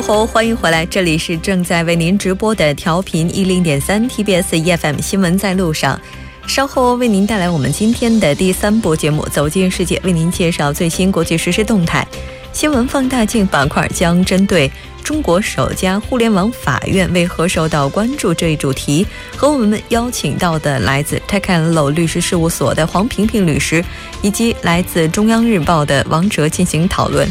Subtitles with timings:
[0.00, 6.00] 欢迎回来，这里是正在为您直播的调频一零点三 TBS EFM 新闻在路上。
[6.46, 12.06] 稍后为您带来我们今天的第三部节目《走进世界》，为您介绍最新国际实时动态。
[12.50, 14.70] 新闻放大镜板块将针对
[15.04, 23.84] 中国首家互联网法院为何受到关注这一主题，和我们邀请到的来自 t e c a n Law 律师事务所的黄萍萍律师，
[24.22, 27.28] 以及来自中央日报的王哲进行讨论。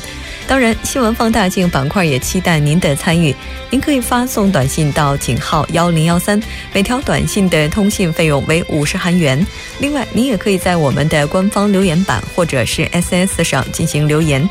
[0.50, 3.36] 当然，新闻放大镜板块也期待您的参与。
[3.70, 6.42] 您可以发送短信到井号幺零幺三，
[6.74, 9.46] 每条短信的通信费用为五十韩元。
[9.78, 14.50] 另外，您也可以在我们的官方留言板或者是 S S 上进行留言。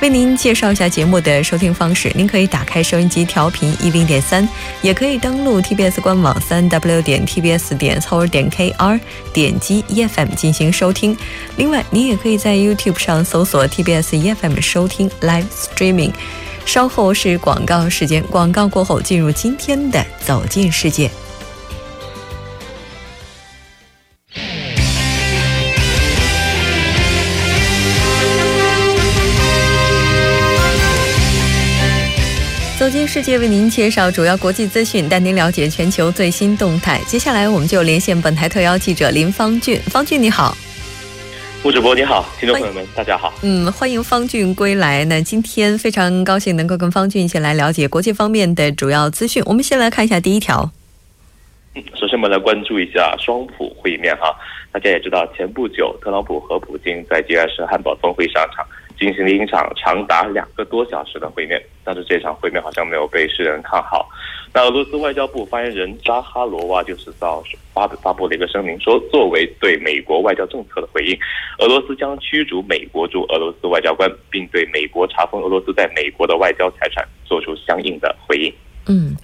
[0.00, 4.48] 为您介绍一下节目的收听方式，您可以打开收音机调频一零点三，
[4.80, 9.00] 也可以登录 TBS 官网三 W 点 TBS 点 c o r 点 KR，
[9.32, 11.16] 点击 EFM 进行收听。
[11.56, 16.12] 另外，您也可以在 YouTube 上搜索 TBS EFM 收听 Live Streaming。
[16.64, 21.10] 稍后是广告时间，广告过后进入今天的走进世界。
[33.08, 37.00] 世界，为您介绍主要国际资讯，带您了解全球最新动态。
[37.06, 39.80] 接下来，我们就连线本台特邀记者林方俊。
[39.84, 40.54] 方俊，你好。
[41.64, 43.32] 吴主播你好，听众朋友们大家好。
[43.40, 45.06] 嗯，欢迎方俊归来。
[45.06, 49.42] 那今天非常高兴能够跟方俊一起来了解国际方面的主要资讯。
[49.46, 50.70] 我们先来看一下第一条。
[51.74, 54.36] 嗯，首先我们来关注一下双普会面哈。
[54.70, 58.66] 大家也知道，前不久特朗普和普京在 G20 汉堡峰会上场。
[58.98, 64.08] 进行了一场长达两个多小时的会面，但是这场会面好像没有被世人看好。
[64.52, 71.16] 那俄罗斯外交部发言人扎哈罗娃就是到发发布了一个声明，说作为对美国外交政策的回应，
[71.58, 78.52] 俄罗斯将驱逐美国驻俄罗斯外交官，并对美国查封俄罗斯在美国的外交财产做出相应的回应。
[78.90, 79.14] 嗯，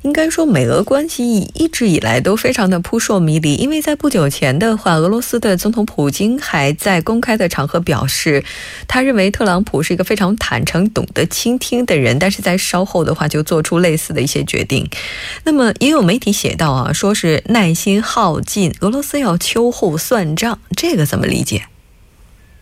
[0.00, 8.42] 应该说美俄关系一直以来都非常的扑朔迷离，因为在不久前的话，俄罗斯的总统普京还在公开的场合表示，
[8.88, 14.88] 他认为特朗普是一个非常坦诚、懂得倾听的人，但是在稍后的话就做出类似的一些决定。
[15.44, 21.64] 那么也有媒体写到啊，说是耐心耗尽，俄罗斯要秋后算账，这个怎么理解？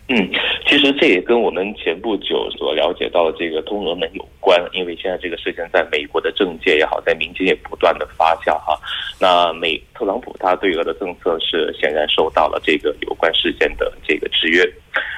[0.09, 0.29] 嗯。
[0.69, 8.79] 其实这也跟我们前不久所了解到的这个通俄门有关，因为现在这个事情在美国的政界也好，在民间也不断的发酵哈。
[9.19, 14.63] 那美特朗普他对俄的政策是显然受到了这个有关事件的这个制约。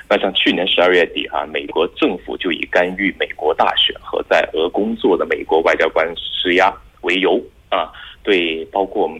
[0.08, 7.90] 那像去年十二月底哈，美国政府就以干预美国大选和在俄工作的美国外交官施压为由啊，
[8.22, 9.10] 对包括。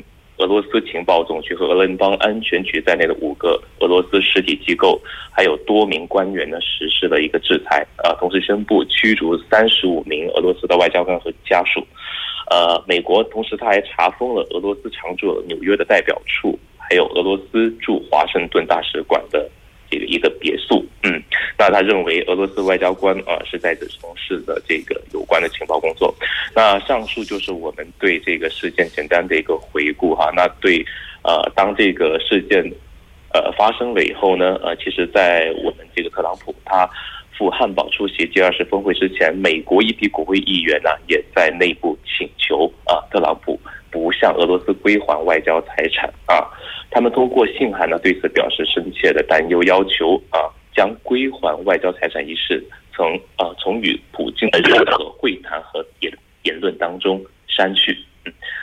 [0.41, 4.99] 俄罗斯情报总局和俄联邦安全局在内的五个俄罗斯实体机构，
[5.31, 11.87] 还有多名官员呢，实施了一个制裁啊，同时宣布驱逐三十五名俄罗斯的外交官和家属。
[12.51, 19.47] 呃，美国同时他还查封了俄罗斯常驻纽约的代表处，还有俄罗斯驻华盛顿大使馆的。
[19.91, 21.21] 这个一个别墅，嗯，
[21.59, 26.15] 那他认为俄罗斯外交官啊是在此从事的这个有关的情报工作。
[26.55, 30.31] 那上述就是我们对这个事件简单的一个回顾哈。
[30.35, 30.85] 那对，
[31.23, 32.63] 呃，当这个事件
[33.33, 36.89] 呃发生了以后呢，呃，其实，在我们这个特朗普他
[37.37, 43.59] 赴汉堡出席 G 二十峰会之前，美国一批国会议员呢也在内部请求啊，特朗普
[43.91, 46.47] 不向俄罗斯归还外交财产啊。
[46.91, 56.13] 他们通过信函呢，对此表示深切的担忧，要求啊将归还外交财产一事从啊从与普京的任何会谈和言
[56.43, 57.97] 言论当中删去。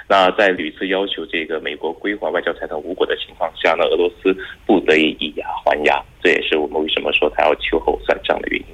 [0.09, 8.66] 那在屡次要求这个美国归还外交财产无果的情况下呢，俄罗斯不得已以牙还牙，这也是我们为什么说他要秋后算账的原因。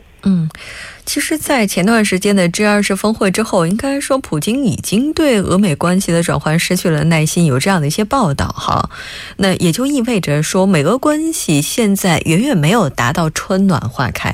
[1.06, 8.90] 其实，在前段时间的 G 二十峰会之后，应该说普京已经对俄美关系的转换失去了耐心，有这样的一些报道哈。
[9.38, 14.34] 那也就意味着说，美俄关系现在远远没有达到春暖花开。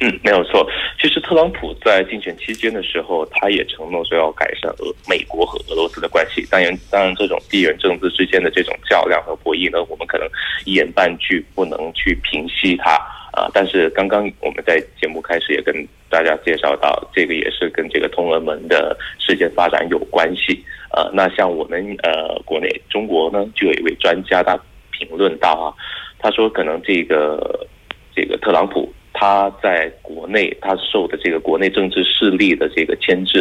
[0.00, 0.66] 嗯，没有错。
[1.00, 6.46] 其实特朗普在竞选期间的时候，他也承诺说要改善俄美国和俄罗斯的关系。
[6.50, 10.28] 当然，当然，这种地缘政治之间的这种较量和博弈呢，我们可能
[10.64, 13.00] 一言半句不能去平息它。
[13.34, 15.74] 啊，但是刚刚我们在节目开始也跟
[16.08, 20.64] 大家介绍到，这个也是跟这个通俄门的事件发展有关系。
[20.92, 24.56] 呃，那像我们呃国内中国呢，就有一位专家他
[24.92, 25.74] 评论到啊，
[26.20, 27.66] 他说可能这个
[28.14, 33.40] 这个特朗普他在国内他受的这个国内政治势力的这个牵制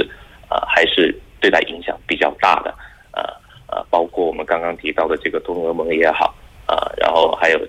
[0.49, 2.73] 啊，还是对他影响比较大的。
[3.11, 3.21] 呃
[3.67, 6.33] 呃，包括我们刚刚提到的这个通俄盟也好
[6.65, 7.59] 啊，然后还有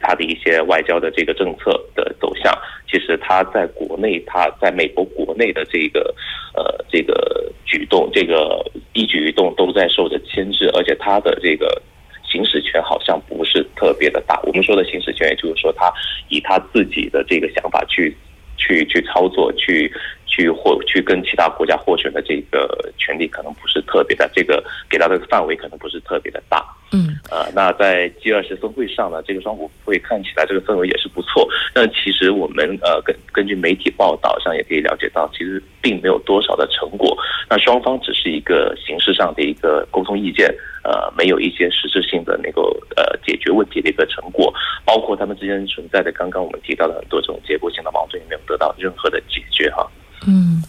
[0.00, 2.52] 他的一些外交的这个政策的走向，
[2.90, 6.14] 其实他在国内，他在美国国内的这个
[6.54, 8.64] 呃这个举动，这个
[8.94, 11.80] 一举一动都在受着牵制，而且他的这个
[12.24, 14.40] 行使权好像不是特别的大。
[14.44, 15.92] 我们说的行使权，也就是说他
[16.28, 18.16] 以他自己的这个想法去
[18.56, 19.92] 去去操作，去
[20.26, 26.64] 去获去跟其他国家获选的这个权利，可能不是特别的，这个给到的范围可能不是特别的大。
[26.92, 31.48] 嗯，呃，那在 G 二十峰会上呢，这个双股会看起来这个氛围也是不错。
[31.72, 37.16] 但其实我们呃根根据媒体报道上也可以了解到，其实并没有多少的成果。
[37.48, 40.52] 那双方只是一个形式上的一个沟通意见，
[40.82, 42.60] 呃，没有一些实质性的那个
[42.96, 44.52] 呃解决问题的一个成果。
[44.84, 49.88] 包括他们之间存在的刚刚我们提到的很多这种结构性的矛盾，也没有得到任何的解决哈。
[50.26, 50.62] 嗯，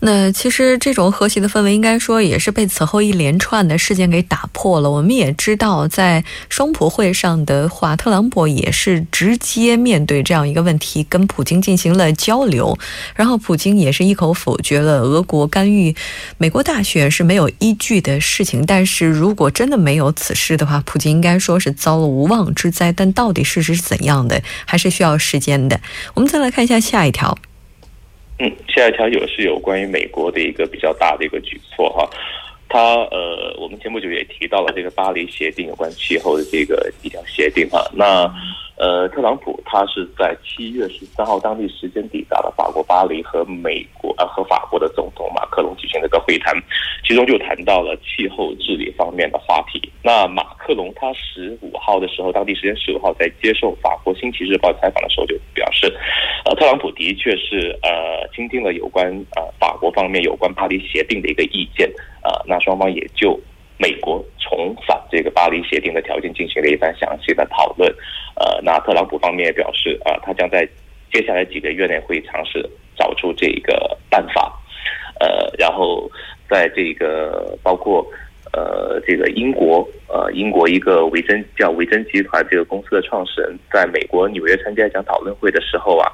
[0.00, 4.90] 那其实这种和谐的氛围，应该说也是被此后一连串的事件给打破了。
[4.90, 12.78] 我们也知道，在双普会上的话，特朗普也是直接面对这样一个问题，跟普京进行了交流，
[13.14, 15.96] 然后普京也是一口否决了俄国干预
[16.36, 18.66] 美国大选是没有依据的事情。
[18.66, 22.92] 但是如果真的没有此事的话，普京应该说是遭了无妄之灾。
[22.92, 25.80] 但到底事实是怎样的，还是需要时间的。
[26.12, 27.38] 我们再来看一下下一条。
[28.40, 32.08] 嗯，下一条有是有关于美国的一个比较大的一个举措哈，
[32.68, 38.28] 他呃，我们前不久也提到了这个巴黎协定有关气候的这个一条协定哈，那。
[38.80, 46.54] 呃，特朗普他是在七月十三号当地时间抵达了法国巴黎，和美国呃和法国的总统马克龙举行了个会谈，
[47.06, 49.92] 其中就谈到了气候治理方面的话题。
[50.02, 55.94] 那马克龙他十五号的时候，当地时间十五号在接受法国《星期日报》采访的时候就表示，
[56.46, 59.06] 呃，特朗普的确是呃倾听了有关
[59.36, 61.86] 呃法国方面有关巴黎协定的一个意见，
[62.22, 63.38] 呃，那双方也就。
[63.80, 67.90] 美国重返这个巴黎协定的条件进行了一番详细的讨论，
[68.36, 70.68] 呃，那特朗普方面也表示，啊，他将在
[71.10, 74.52] 接下来几个月内会尝试找出这个办法，
[75.18, 76.10] 呃，然后
[76.46, 78.06] 在这个包括
[78.52, 86.12] 呃这个英国，呃英国一个维珍叫维珍集团这个公司的创始人，在美国纽约参加一场讨论会的时候啊。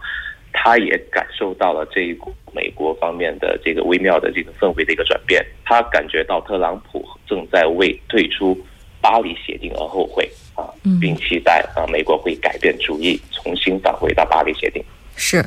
[0.58, 8.58] 他也感受到了这一股美国方面的这个微妙的这个氛围的一个转变，他感觉到特朗普正在为退出
[9.00, 10.64] 巴黎协定而后悔啊，
[11.00, 14.82] 并期待啊美国会改变主意，重新返回到巴黎协定。
[15.18, 15.44] 是，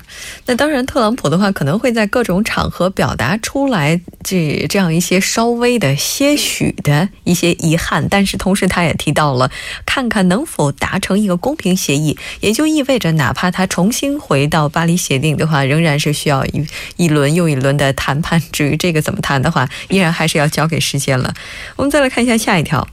[0.47, 9.51] 那当然，特朗普的话可能会在各种场合表达出来这这样一些稍微的些许的一些遗憾，但是同时他也提到了，
[9.85, 16.67] 看看能否达成一个公平协议，也就意味着哪怕他重新回到巴黎协定的话，仍然是需要一
[16.97, 18.41] 一轮又一轮的谈判。
[18.51, 21.33] 至于这个怎么谈的话，依然还是要交给时间了。
[21.75, 22.87] 我们再来看一下下一条。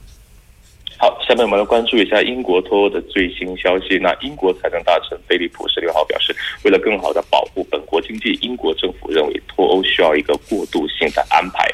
[0.99, 3.99] 好，下面我们来关注一下英国脱欧的最新消息。
[3.99, 6.35] 那英国财政大臣菲利普十六号表示，
[6.65, 11.69] 为了更好的保护本国经济，英国政府认为脱欧需要一个过渡性的安排。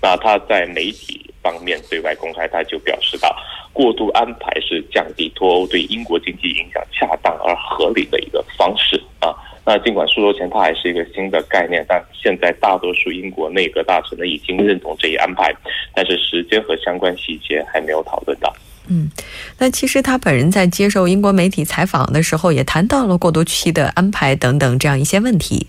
[0.00, 3.36] 那他在媒体方面对外公开，他就表示到，
[3.72, 9.34] 过渡安排是降低脱欧对英国经济影响恰当而合理的一个方式啊。
[9.66, 15.52] 那尽管数周前它还是一个新的概念，但现在大多数英国内阁大臣呢已经认同这一安排，
[15.92, 18.54] 但是时间和相关细节还没有讨论到。
[18.90, 19.10] 嗯，
[19.58, 25.66] 那其实他本人在接受英国媒体采访的时候，也谈到了过渡期的安排等等这样一些问题。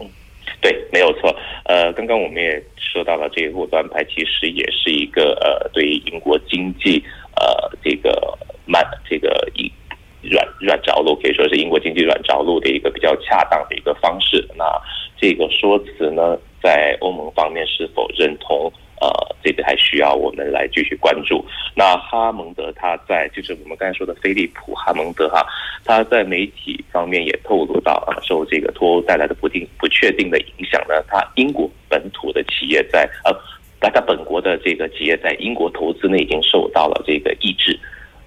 [0.00, 0.06] 嗯，
[0.60, 1.34] 对，没有错。
[1.64, 7.02] 呃，刚刚我们也说到了，这个过渡安排其实也是一个呃，对于英国经济
[7.36, 9.70] 呃这个慢这个一
[10.22, 14.46] 软软着陆，可以说是英国经济软着陆的一个比较恰当的一个方式。
[14.56, 14.64] 那
[15.20, 18.72] 这个说辞呢，在欧盟方面是否认同？
[19.04, 21.44] 呃，这个还需要我们来继续关注。
[21.76, 25.44] 那哈蒙德他在就是我们刚才说的菲利普哈蒙德哈，
[25.84, 33.36] 他在媒体方面也透露到啊，受这个脱欧带来的不定不确定的影响呢，他英国本土的企业在呃，
[33.78, 37.78] 大家本国的这个企业在英国投资呢已经受到了这个抑制。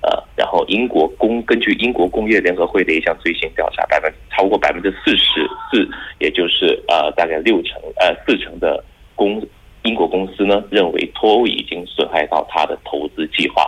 [0.01, 5.41] 呃，然后英国工根据英国工业联合会的一项最新调查，百分超过百分之四十
[5.72, 8.84] 四，也就是呃大概六成呃四成的
[9.15, 9.41] 工。
[9.84, 13.65] 英国公司呢认为脱欧已经损害到他的投资计划，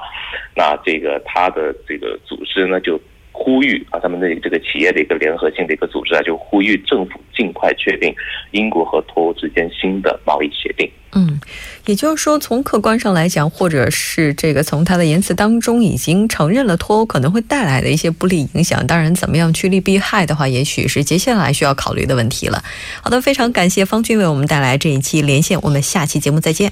[0.56, 3.00] 那这个他的这个组织呢就
[3.32, 8.14] 呼吁啊，他们的这个企业的一个联合性的一个组织啊，就呼吁政府尽快确定
[8.52, 10.90] 英国和脱欧之间新的贸易协定。
[11.14, 11.40] 嗯，
[11.88, 18.86] 也就是说，从客观上来讲，或者是这个从他的言辞当中，已经承认了脱欧可能会带来的一些不利影响。
[18.86, 22.64] 当然，怎么样趋利避害的话，也许是接下来需要考虑的问题了。
[23.02, 26.72] 好的，非常感谢方军为我们带来这一期连线，我们下期节目再见。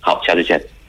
[0.00, 0.79] 好，下次见。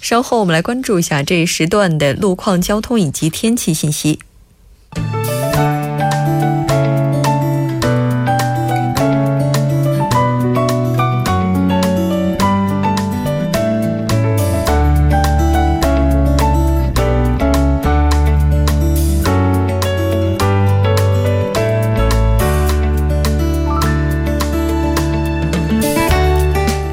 [0.00, 4.20] 稍后我们来关注一下这一时段的路况、交通以及天气信息。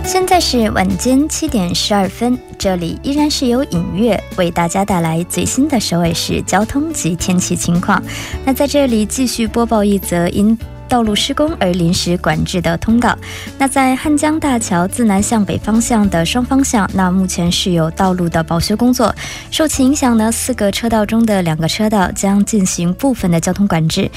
[0.05, 8.01] 现在是晚间七点十二分，这里依然是由影月为大家带来最新的首尔市交通及天气情况。
[8.43, 10.57] 那在这里继续播报一则因。
[10.87, 13.17] 道路施工而临时管制的通告。
[13.57, 19.13] 那在汉江大桥自南向北方向的双方向，那目前是有道路的保修工作。
[19.49, 24.09] 受其影响呢，四个车道中的两个车道将进行部分的交通管制。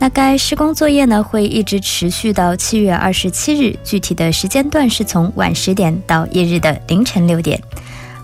[0.00, 7.60] 那该施工作业呢，会一直持续到七月二十七日，具体的时间段是从晚十点到翌日的凌晨六点。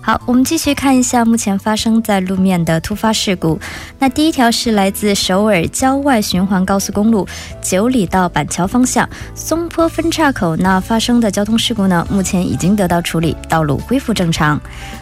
[0.05, 3.57] 好，我们继续看一下目前发生在路面的突发事故。
[3.97, 7.25] 那第一条是来自首尔郊外循环高速公路
[7.61, 14.59] 九里到板桥方向松坡分岔口那发生的交通事故呢，目前已经得到处理，道路恢复正常。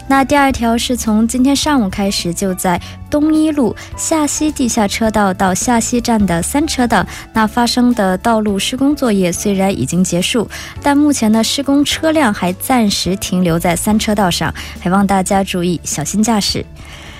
[0.07, 2.79] 那第二条是从今天上午开始，就在
[3.11, 10.49] 东一路下西地下车道到下西站的三车道，那发生的道路施工作业虽然已经结束，
[10.81, 16.65] 但目前呢施工车辆还暂时停留在三车道上，还望大家注意小心驾驶。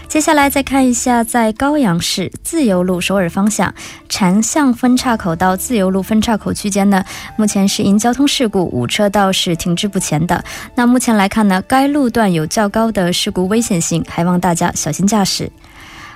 [0.08, 3.74] 接下来再看一下，在高阳市自由路首尔方向
[4.10, 7.02] 禅巷分岔口到自由路分岔口区间呢，
[7.38, 10.44] 目前是因交通事故，五车道是停滞不前的。
[10.76, 15.50] 那目前来看呢，该路段有较高的事故危险性，还望大家小心驾驶。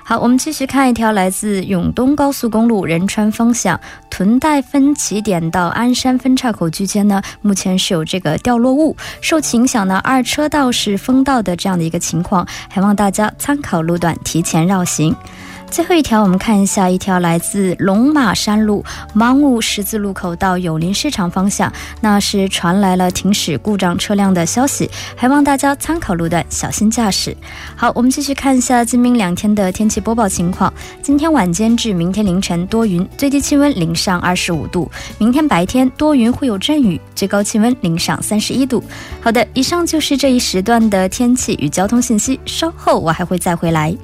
[0.07, 15.15] 好，我们继续看一条来自永东高速公路仁川方向屯带分起点到鞍山分岔口区间呢，目前是有这个掉落物，受其影响呢，二车道是封道的这样的一个情况，还望大家参考路段提前绕行。
[15.69, 27.35] 最后一条，我们看一下一条来自龙马山路芒屋十字路口到友邻市场方向，那是传来了停驶故障车辆的消息，还望大家参考路段，小心驾驶。
[27.75, 30.73] 好，我们继续看一下今明两天的天气播报情况。
[31.01, 38.81] 今天晚间至明天凌晨多云，最低气温零上二十五度；明天白天多云会有阵雨，最高气温零上三十一度。
[39.19, 43.95] 好的，以上就是这一时段的天气与交通信息，稍后我还会再回来。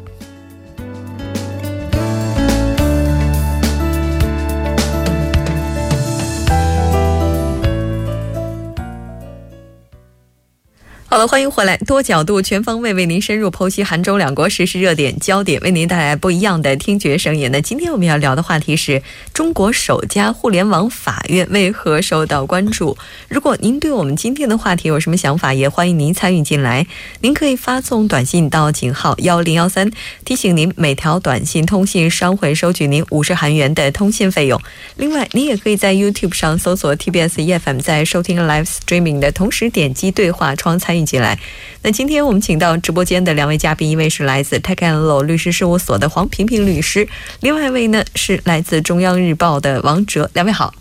[11.28, 17.50] 欢迎回来，多角度、全方位为您深入剖析韩中两国实时热点焦点，为您带来不一样的听觉声音。
[17.52, 22.98] 那今天我们要聊的话题是中国首家互联网法院为何受到关注？
[23.28, 26.88] 如果您对我们今天的话题有什么想法，也欢迎您参与进来。
[27.20, 29.92] 您可以发送短信到井号幺零幺三，
[30.26, 34.60] 提醒您每条短信通信商会收取您五十韩元的通信费用。
[34.96, 41.11] 另外，您也可以在 YouTube 上搜索 TBS EFM，在收听 Live Streaming 的同时点击对话窗参与。
[41.12, 41.38] 进来，
[41.82, 47.06] 那今天我们请到直播间的两位嘉宾，一位是来自 Tech and Law 律师事务所的黄平平律师，
[47.42, 50.32] 另外一位呢是来自中央日报的王哲。
[50.34, 50.74] 两位好，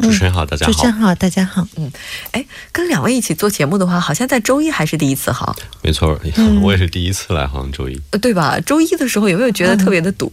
[0.00, 1.64] 主持人好，大家好，主持人好，大家好。
[1.76, 1.88] 嗯，
[2.32, 5.54] 哎，跟两位一起做节目的话，好像在周一还是第一次哈？
[5.82, 6.18] 没错，
[6.62, 8.58] 我也是第一次来杭州一，对吧？
[8.58, 10.32] 周一的时候有没有觉得特别的堵？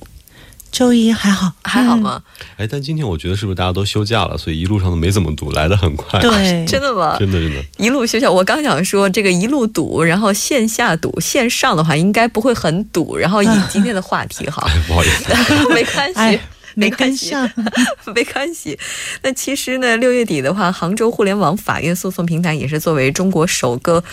[0.74, 2.20] 周一还好，还好吗？
[2.58, 6.20] 哎，但今天我觉得是不是大家都休假了，所以一路上都没怎么堵，来的很快。
[6.20, 7.16] 对， 真的吗？
[7.20, 7.64] 真的真的。
[7.78, 13.16] 一路休假，我刚想说这个一路堵，然后线下堵，线上的话应该不会很堵。
[13.16, 15.32] 然后以 今天的话题哈，不好意思，
[15.72, 16.40] 没关系。
[16.78, 17.34] 没关系，
[18.16, 18.78] 没关系。
[19.22, 24.04] 那其实呢，六月底的话，杭州互联网法院诉讼平台也是作为中国首个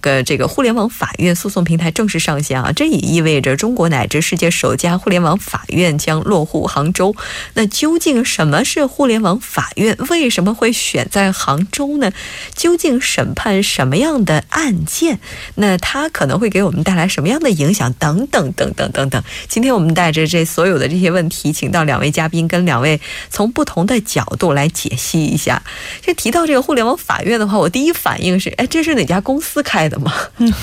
[0.00, 2.72] 个这个互联网法院诉讼平台正式上线啊。
[2.72, 7.14] 这也意味着中国乃至世界首家互联网法院将落户杭州。
[7.52, 9.94] 那究竟什么是互联网法院？
[10.08, 12.10] 为什么会选在杭州呢？
[12.54, 15.18] 究竟审判什么样的案件？
[15.56, 17.92] 那它可能会给我们带来什么样的影响？
[17.94, 19.22] 等等等等等等。
[19.48, 22.05] 今天我们带着这所有的这些问题，请到两位。
[22.10, 25.62] 嘉宾跟两位从不同的角度来解析一下。
[26.02, 30.12] 这提到这个互联网法院的话，我第一反应是：哎，这是哪家公司开的吗？
[30.38, 30.52] 嗯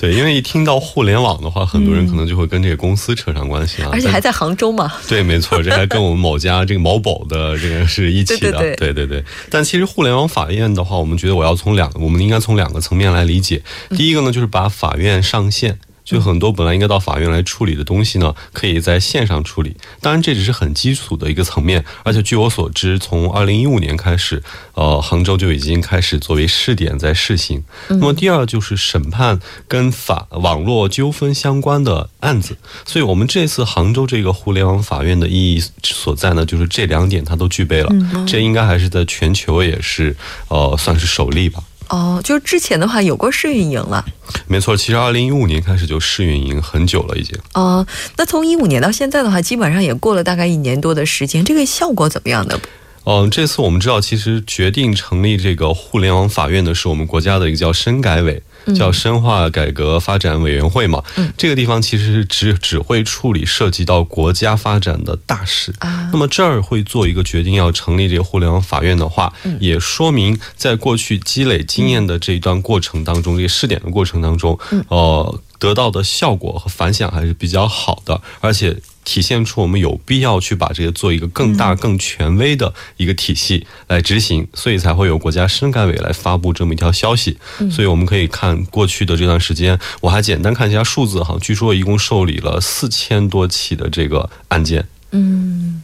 [0.00, 3.90] 对，因为一听到互联网的话，很多人可能就会跟这个公司扯上关系啊。
[3.92, 4.90] 而且还在杭州嘛？
[5.06, 8.74] 对，没错，这还跟我们某家这个某宝的这个 是一起的。
[8.76, 9.22] 对对对。
[9.50, 13.62] 但其实互联网法院的话，我们觉得我要从两，我们应该从两个层面来理解。
[13.90, 15.78] 第一个呢，就是把法院上线。
[16.10, 19.76] 就很多本来应该到法院来处理的东西呢，可以在线上处理。
[20.00, 24.42] 当然，这只是很基础的一个层面，而且据我所知，从二零一五年开始，
[24.74, 27.62] 呃，杭州就已经开始作为试点在试行。
[27.90, 29.38] 那么第二就是审判
[29.68, 37.94] 跟法网络纠纷相关的案子，所以我们这次杭州这个互联网法院的意义所在呢，就是这两点它都具备了。
[38.26, 40.16] 这应该还是在全球也是
[40.48, 41.62] 呃算是首例吧。
[41.90, 44.04] 哦，就是之前的话有过试运营了，
[44.46, 47.36] 没错，其实二零一五年开始就试运营很久了已经。
[47.54, 47.84] 哦，
[48.16, 52.58] 那从一五年到现在的话，基本上也过了大概一年多的时间，这个效果怎么样呢？
[53.04, 58.42] 嗯，这次我们知道，其实决定成立这个互联网法院的是我们国家的一个叫深改委。
[58.74, 61.02] 叫深化改革发展委员会嘛，
[61.36, 65.72] 这个地方其实是只只会处理涉及到国家发展的大事。
[66.12, 78.76] 那么这儿会做一个决定，要成立这个互联网法院的话，也说明在过去积累经验的这一段过程当中，这个试点的过程当中，呃，得到的效果和反响还是比较好的，而且。
[79.04, 87.38] 体现出我们有必要去把这些做一个更大、更权威的一个体系来执行，所以才会有国家深改委来发布这么一条消息。
[87.70, 94.86] 所以我们可以看过去的这段时间，我还简单看一下数字哈，据说一共受理了四千多起的这个案件。
[95.12, 95.82] 嗯。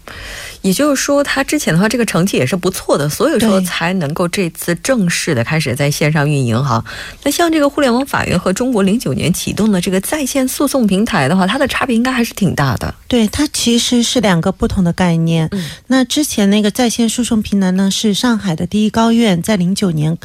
[0.63, 6.85] 也就是说，他之前的话，这个成绩也是不错的，所以说才能够这次正式的开始在线上运营哈。
[7.23, 12.95] 那像这个互联网法院和中国零九年启动的这个在线诉讼平台的话，它的差别应该还是挺大的。
[13.09, 15.49] 对，它其实是两个不同的概念。
[15.89, 20.17] 那之前那个在线诉讼平台呢，是上海的第一高院在零九年。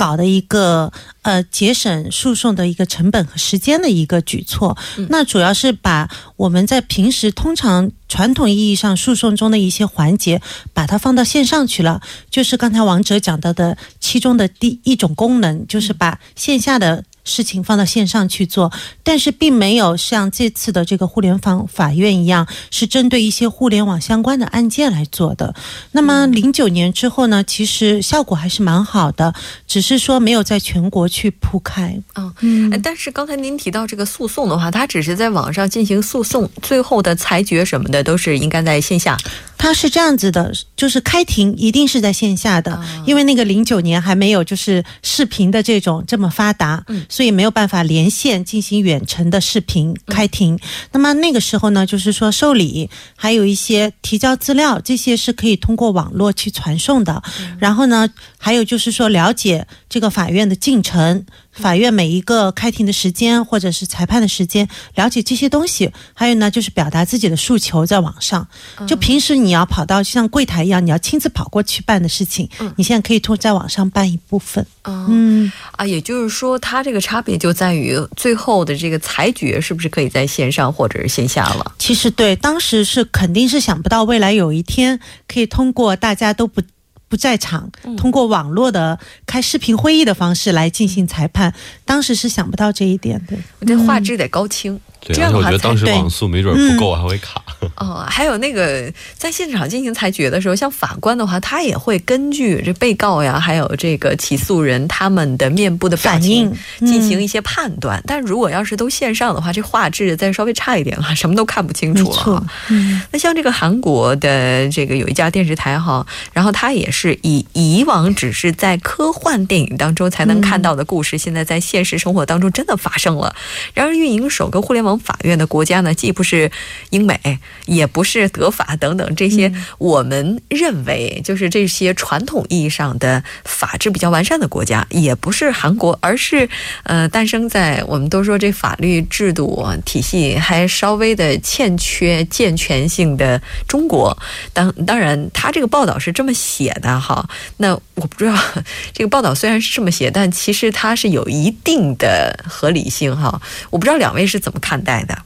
[0.00, 0.90] 搞的一个
[1.20, 4.74] 呃节省诉讼的一个成本和时间的一个举措，
[5.10, 10.40] 那主要是把我们在平时通常传统意义上诉讼中的一些环节，
[10.72, 12.00] 把它放到线上去了。
[12.30, 17.04] 就是刚才王哲讲到的其中的第一种功能，就是把线下的。
[17.30, 18.70] 事情放到线上去做，
[19.02, 25.54] 但是并没有像这次的这个互联网法院一样，是针对一些互联网相关的案件来做的。
[25.92, 29.32] 那么零九年之后呢，其实效果还是蛮好的，
[29.66, 31.96] 只是说没有在全国去铺开。
[32.40, 39.16] 嗯，但是刚才您提到这个诉讼的话，它只是在网上进行诉讼，最后的裁决什么的都是应该在线下。
[39.56, 46.82] 它是这样子的，就是开庭一定是在线下的，因为那个零九年还没有就是视频的这种这么发达，
[47.20, 50.58] 所以没有办法连线进行远程的视频开庭。
[50.92, 57.22] 那么那个时候呢，就是说受理，还有一些提交资料，这些是可以通过网络去传送的。
[57.58, 61.26] 然后呢，还有就是说了解这个法院的进程。
[61.52, 65.90] 法院每一个开庭的时间，或者是裁判的时间，了解这些东西。
[66.14, 68.46] 还有呢，就是表达自己的诉求，在网上。
[68.86, 74.64] 就平时你要跑到像柜台一样，你要亲自跑过去办的事情，你现在可以通在网上办一部分。
[74.84, 81.74] 嗯啊，也就是说，它这个差别就在于最后的这个裁决是不是可以在线上或者是线下了？
[81.78, 86.62] 其实对，当时是肯定是想不到未来有一天可以通过大家都不。
[87.10, 87.68] 不在场，
[87.98, 91.52] 通过网络的开视频会议的方式来进行裁判，
[91.84, 93.36] 当时是想不到这一点的。
[93.58, 94.80] 我这画质得高清。
[95.02, 97.42] 这样的话，我觉得当时网速没准不够，还会卡。
[97.76, 108.02] 哦，还有那个在现场进行裁决的时候，像法官的话，他也会根据这被告呀，还有这个起诉人他们的面部的反应进行一些判断。
[108.06, 112.46] 但如果要是都线上的话，这画质再稍微差一点了，什么都看不清楚了。
[112.68, 123.34] 嗯，那像这个韩国的这个有一家电视台哈，然后它也是以以往只是在科幻电影当中才能看到的故事，现在在现实生活当中真的发生了。
[123.74, 124.89] 然而，运营首个互联网。
[124.98, 126.50] 法院的国家呢，既不是
[126.90, 127.18] 英美，
[127.66, 136.48] 也不是德法等等这些我们认为就是这些传统意义上的法治比较完善的国家，也不是韩国，而是
[136.84, 144.16] 呃诞生在我们都说这法律制度体系还稍微的欠缺健全性的中国。
[144.52, 148.36] 当当然，他这个报道是这么写的哈，那我不知道
[148.92, 153.40] 这个报道虽然是这么写，但其实它是有一定的合理性哈。
[153.70, 154.80] 我不知道两位是怎么看。
[154.82, 155.16] 待的。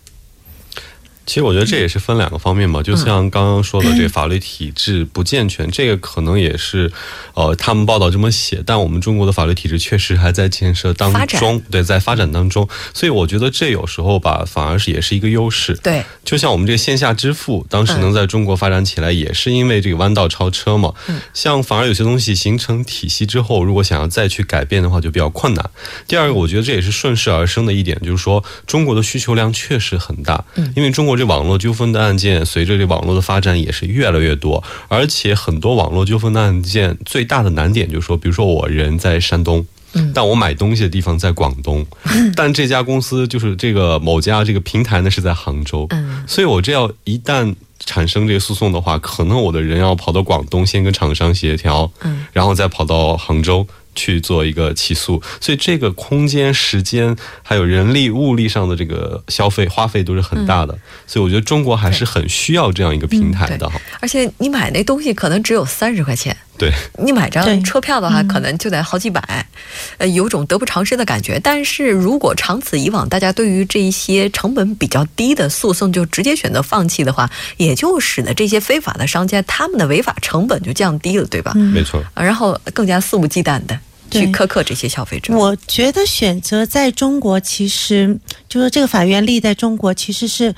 [1.27, 6.93] 其实我觉得这也是分两个方面嘛，就像刚刚说的，这个法律体制不健全，这个可能也是，
[7.33, 15.75] 呃，他们报道这么写，但我们中国的法律体制确实还在建设当中，对，在发展当中，所以我觉得这有时候吧，反而是也是一个优势。
[15.83, 20.93] 对，就像我们这个线下支付，当时能在中国发展起来，也是因为这个弯道超车嘛。
[21.09, 21.19] 嗯。
[21.33, 25.71] 像反而有些东西形成体系之后，如果想要再去改变的话，就比较困难。
[26.07, 31.14] 第二个，我觉得这也是顺势而生的一点，就是说中国的需求量确实很大，嗯，因为中国。
[31.17, 41.87] 这网络纠纷的案件，随着这网络的发展也是越来越多，而且很多网络纠纷的案件最大的难点就是说，比如说我人在山东，嗯，但我买东西的地方在广东，
[42.35, 53.67] 但这家公司就是这个某家这个平台呢是在杭州，嗯，所以我这要一旦产生这个诉讼的话，可能我的人要跑到广东先跟厂商协调，嗯，然后再跑到杭州。
[53.95, 63.81] 去做一个起诉，所以这个空间、时间还有人力、物力上的这个消费花费都是很大的，所以我觉得中国还是很需要这样一个平台的哈。
[64.01, 66.37] 而且你买那东西可能只有三十块钱，
[66.71, 69.47] 对，你买张车票的话可能就得好几百，
[69.99, 71.39] 呃，有种得不偿失的感觉。
[71.43, 81.53] 但是如果长此以往，大家对于这一些成本比较低的诉讼就直接选择放弃的话，也就使得这些非法的商家他们的违法成本就降低了，对吧？
[81.55, 83.79] 没错，然后更加肆无忌惮的。
[84.11, 88.17] 去苛刻这些消费者，我觉得选择在中国，其实
[88.49, 90.55] 就是这个法院立在中国，其实是，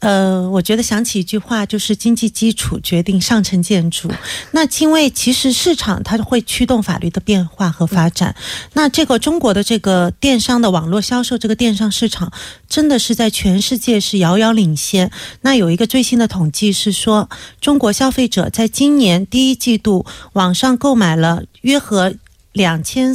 [0.00, 4.10] 呃，我觉得想起一句话，就是经济基础决定上层建筑。
[4.50, 8.36] 那因为其实市场它会驱动法律的变化和发展。
[8.74, 12.30] 那这个中国的这个电商的网络销售，这个电商市场
[12.68, 15.10] 真的是在全世界是遥遥领先。
[15.40, 17.28] 那有一个最新的统计是说，
[17.60, 20.04] 中国消费者在今年第一季度
[20.34, 22.14] 网上购买了约合。
[22.52, 23.14] 两千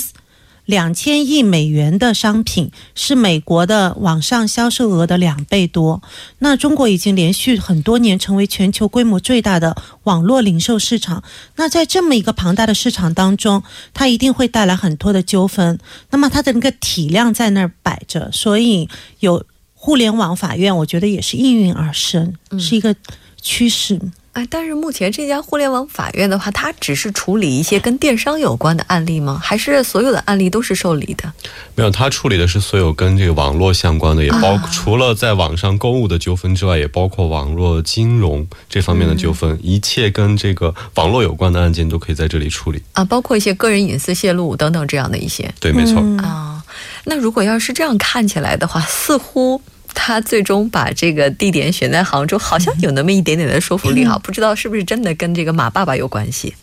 [0.72, 6.02] 两千亿美元的商品是美国的网上销售额的两倍多。
[6.40, 11.24] 那中国已经连续很多年成为全球规模最大的网络零售市场。
[11.58, 13.62] 那在这么一个庞大的市场当中，
[13.94, 15.78] 它一定会带来很多的纠纷。
[16.12, 18.88] 那么它的那个体量在那儿摆着，所以
[19.20, 22.96] 有互联网法院，我觉得也是应运而生，是一个
[23.42, 24.00] 趋势。
[24.34, 29.38] 哎，但是目前这家互联网法院的话，它只是处理一些跟电商有关的案例吗？
[29.44, 31.30] 还是所有的案例都是受理的？
[31.76, 45.54] 没有，它处理的是所有跟这个网络相关的，也包括除了在网上购物的纠纷之外，也包括网络金融这方面的纠纷，一切跟这个网络有关的案件都可以在这里处理啊，包括一些个人隐私泄露等等这样的一些。
[45.60, 46.64] 对，没错啊。
[47.04, 49.62] 那如果要是这样看起来的话，似乎。
[49.94, 56.56] 他最终把这个地点选在杭州，好像有那么一点点的说服力哈，不知道是不是真的跟这个马爸爸有关系。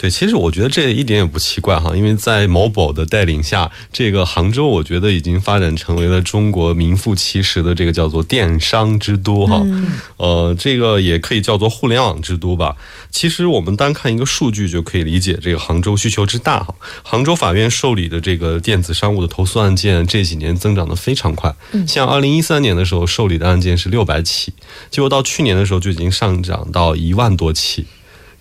[0.00, 9.60] 对，其实我觉得这一点也不奇怪哈，因为在某宝的带领下，这个杭州我觉得已经发展成为了中国名副其实的这个叫做电商之都哈，
[10.16, 12.76] 呃，这个也可以叫做互联网之都吧。
[13.10, 16.72] 其实我们单看一个数据就可以理解这个杭州需求之大哈。
[17.02, 21.52] 杭州法院受理的这个电子商务的投诉案件这几年增长的非常快，
[21.88, 24.52] 像二零一三年的时候受理的案件是六百起，
[24.92, 27.84] 结果到去年的时候就已经上涨到一万多起。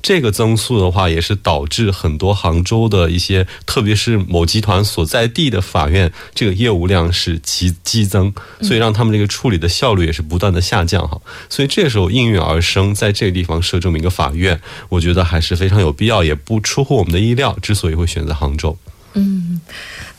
[0.02, 11.20] 这个增速的话，也是导致很多杭州的一些，特别是某集团所在地的法院，这个业务量是急激增，所以让他们这个处理的效率也是不断的下降哈。
[11.50, 17.58] 所以这时候应运而生，在这个地方设这么一个法院，我觉得还是非常有必要，也不出乎我们的意料。
[17.62, 18.78] 之所以会选择杭州。
[19.18, 19.60] 嗯，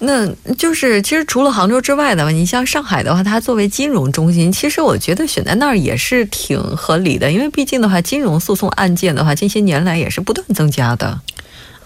[0.01, 11.21] 那就是其实除了杭州之外的话，你像上海的话，它作为金融中心，其实我觉得选在那儿也是挺合理的，因为毕竟的话，金融诉讼案件的话，近些年来也是不断增加的。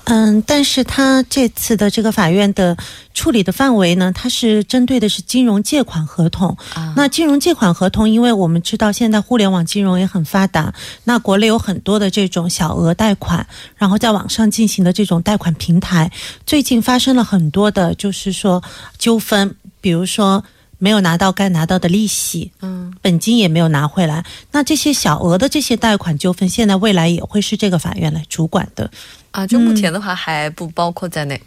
[0.05, 2.77] 嗯，但是他这次的这个法院的
[3.15, 6.57] 处理的范围呢，它是针对的是金融借款合同。
[6.75, 16.11] 啊那金融借款合同，因为我们知道现在互联网金融也很发达，那国内有很多的这种小额贷款，然后在网上进行的这种贷款平台，
[16.45, 18.63] 最近发生了很多的，就是说
[18.99, 20.43] 纠纷，比如说
[20.83, 24.25] 没有拿到该拿到的利息，嗯，本金也没有拿回来。
[24.51, 28.91] 那这些小额的这些贷款纠纷，现在未来也会是这个法院来主管的。
[29.31, 31.41] 啊，就目前的话还不包括在内，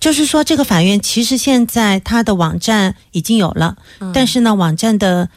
[0.00, 3.76] 就是说这个法院其实现在它的网站已经有了，
[4.12, 5.30] 但是呢，网站的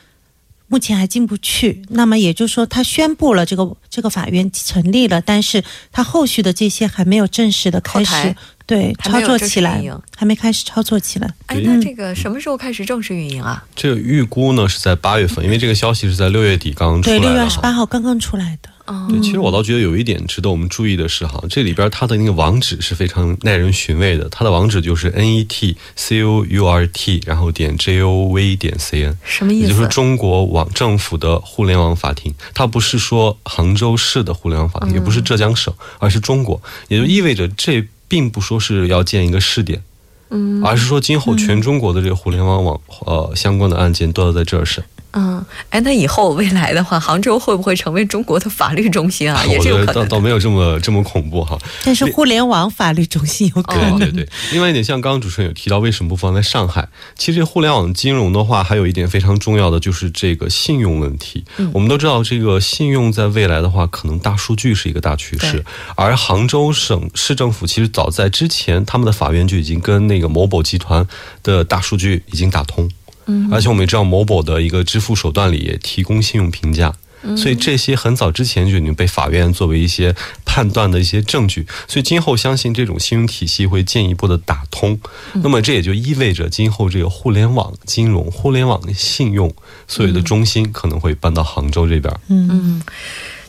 [0.68, 1.82] 目前还进不去。
[1.90, 8.36] 那么也就是说，他宣布了这个这个法院成立了，但是他后续的这些还没有正式的开始。
[8.66, 9.82] 对，操作起来
[10.14, 11.34] 还没开始操作起来。
[11.46, 13.64] 哎，那这个什么时候开始正式运营啊？
[13.74, 17.20] 这个预估呢是在八月份，因为这个消息是在六月底刚出来的。
[17.22, 18.70] 对，六月二十八号刚刚出来的。
[19.10, 24.28] 对，其实我倒觉得有一点值得我们注意的是哈，这里边它的那个网址是非常耐人寻味的。
[24.30, 29.68] 它的网址就是 n e t c o u r t，然后点 j o v 点 c n，什么意思？
[29.68, 32.34] 也就是中国网政府的互联网法庭。
[32.54, 39.84] 它不是说杭州市的互联网法庭，也不是浙江省，而是中国，也就意味着这并不说是要建一个试点，
[40.30, 44.82] 嗯，而是说今后全中国的这个互联网网呃相关的案件都要在这儿审。
[45.20, 49.44] 嗯，哎，那以后未来的话，杭州会不会成为中国的法律中心啊？
[49.50, 49.96] 也是有可能。
[49.96, 51.58] 倒倒没有这么这么恐怖哈。
[51.84, 53.98] 但是互联网法律中心有可能。
[53.98, 54.30] 对对对。
[54.52, 56.88] 另外一点，像刚刚主持人有提到，为什么不放在上海？
[57.18, 61.44] 其实互联网金融的话，还有一点非常重要的就是这个信用问题。
[61.58, 61.72] 嗯。
[61.74, 65.66] 我们都知道，这个信用在未来的话，可能大数据是一个大趋势。
[65.96, 71.08] 而杭州省市政府其实早在之前，他们的法院就已经跟那个某宝集团
[71.42, 72.88] 的大数据已经打通。
[73.28, 76.94] 嗯，而且我们也知道某宝的一个支付手段里也提供信用评价，
[77.36, 81.66] 所以这些很早之前就已经被法院作为一些判断的一些证据。
[81.88, 85.00] 所以今后相信这种信用体系会进一步的打通，
[85.36, 89.54] 那么这也就意味着今后这个互联网金融、互联网信用
[89.88, 92.14] 所有的中心可能会搬到杭州这边。
[92.30, 92.82] 嗯。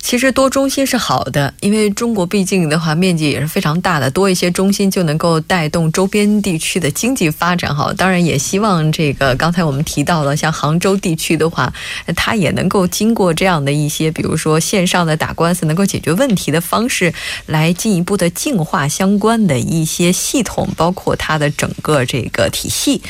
[0.01, 7.75] 其实多中心是好的，因为中国毕竟的话面积也是非常大的，多一些中心就能够带动周边地区的经济发展。
[7.75, 11.73] 哈，当然也希望这个刚才我们提到了，像杭州地区的话，
[12.17, 17.13] 它也能够经过这样的一些，比如说线上的打官司能够解决问题的方式，
[17.45, 23.03] 来进一步的净化相关的一些系统，包括它的整个这个体系。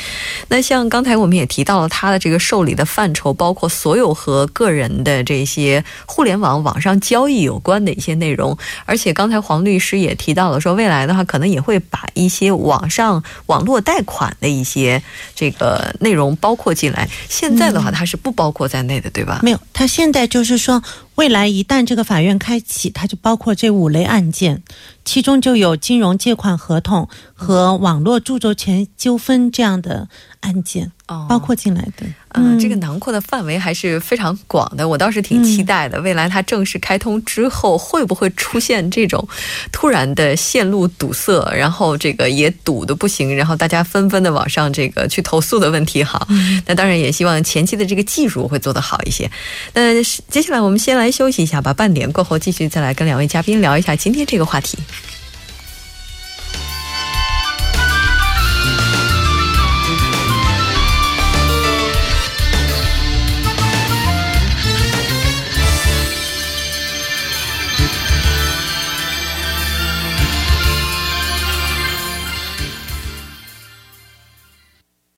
[0.49, 6.78] 那像刚才我们也提到了它的这个受理的范畴，包括所有和个人的这些互联网网。
[6.79, 15.01] 上交易有关的一些内容，而且刚才黄律师也提到了，说未来的话可能也会把一些网上网络贷款的一些
[15.35, 17.09] 这个内容包括进来。
[17.27, 19.39] 现在的话，它是不包括在内的，对吧？
[19.43, 20.81] 没有，它现在就是说，
[21.15, 24.61] 未来一旦这个法院开启，它就包括这五类案件，
[25.03, 27.07] 其中就有金融借款合同
[27.39, 30.07] 和网络著作权纠纷这样的
[30.41, 30.91] 案件。
[31.27, 34.87] 包括进来的，嗯，这个囊括的范围还是非常广的。
[34.87, 39.27] 我倒是挺期待的，未来它正式开通之后，会不会出现这种
[39.71, 46.03] 突然的线路堵塞，然后这个也堵的不行，然后大家纷纷的往上这个去投诉的问题？
[46.03, 46.27] 好，
[46.67, 49.27] 那当然也希望前期的这个技术会做得好一些。
[49.73, 49.95] 那
[50.29, 54.77] 接下来我们先来休息一下吧，半点过后继续再来跟两位嘉宾聊一下今天这个话题。